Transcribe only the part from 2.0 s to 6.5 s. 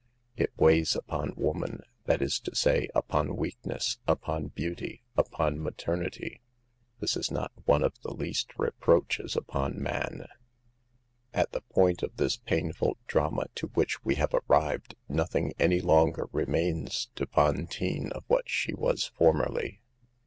that is to say, upon weakness, upon beauty, upon maternity.